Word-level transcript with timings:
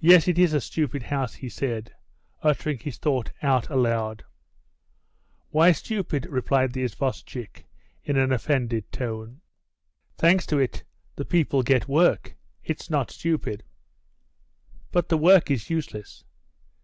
"Yes, 0.00 0.26
it 0.26 0.40
is 0.40 0.52
a 0.54 0.60
stupid 0.60 1.04
house," 1.04 1.34
he 1.34 1.48
said, 1.48 1.94
uttering 2.42 2.80
his 2.80 2.98
thought 2.98 3.30
out 3.42 3.70
aloud. 3.70 4.24
"Why 5.50 5.70
stupid?" 5.70 6.26
replied 6.28 6.72
the 6.72 6.82
isvostchik, 6.82 7.64
in 8.02 8.16
an 8.16 8.32
offended 8.32 8.90
tone. 8.90 9.42
"Thanks 10.18 10.46
to 10.46 10.58
it, 10.58 10.82
the 11.14 11.24
people 11.24 11.62
get 11.62 11.86
work; 11.86 12.34
it's 12.64 12.90
not 12.90 13.12
stupid." 13.12 13.62
"But 14.90 15.10
the 15.10 15.16
work 15.16 15.48
is 15.48 15.70
useless." 15.70 16.24